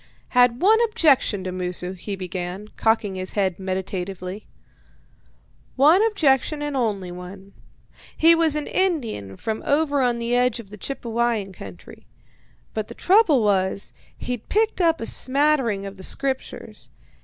[0.29, 4.47] "Had one objection to Moosu," he began, cocking his head meditatively
[5.75, 7.53] "one objection, and only one.
[8.17, 12.07] He was an Indian from over on the edge of the Chippewyan country,
[12.73, 16.89] but the trouble was, he'd picked up a smattering of the Scriptures.